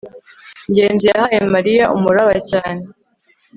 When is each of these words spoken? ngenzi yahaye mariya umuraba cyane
ngenzi 0.69 1.05
yahaye 1.11 1.39
mariya 1.53 1.85
umuraba 1.95 2.35
cyane 2.49 2.81